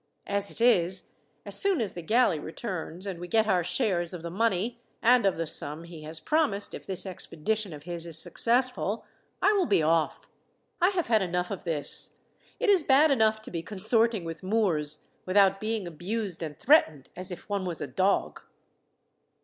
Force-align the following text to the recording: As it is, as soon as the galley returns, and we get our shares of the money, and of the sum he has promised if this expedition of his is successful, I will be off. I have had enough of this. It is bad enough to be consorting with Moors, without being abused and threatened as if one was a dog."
As 0.25 0.49
it 0.49 0.59
is, 0.59 1.13
as 1.45 1.59
soon 1.59 1.79
as 1.79 1.93
the 1.93 2.01
galley 2.01 2.39
returns, 2.39 3.05
and 3.05 3.19
we 3.19 3.27
get 3.27 3.47
our 3.47 3.63
shares 3.63 4.15
of 4.15 4.23
the 4.23 4.31
money, 4.31 4.81
and 4.99 5.27
of 5.27 5.37
the 5.37 5.45
sum 5.45 5.83
he 5.83 6.01
has 6.05 6.19
promised 6.19 6.73
if 6.73 6.87
this 6.87 7.05
expedition 7.05 7.71
of 7.71 7.83
his 7.83 8.07
is 8.07 8.17
successful, 8.17 9.05
I 9.43 9.51
will 9.53 9.67
be 9.67 9.83
off. 9.83 10.27
I 10.81 10.89
have 10.89 11.05
had 11.05 11.21
enough 11.21 11.51
of 11.51 11.65
this. 11.65 12.17
It 12.59 12.67
is 12.71 12.81
bad 12.81 13.11
enough 13.11 13.43
to 13.43 13.51
be 13.51 13.61
consorting 13.61 14.23
with 14.23 14.41
Moors, 14.41 15.05
without 15.27 15.59
being 15.59 15.85
abused 15.85 16.41
and 16.41 16.57
threatened 16.57 17.11
as 17.15 17.29
if 17.29 17.47
one 17.47 17.63
was 17.63 17.79
a 17.79 17.85
dog." 17.85 18.41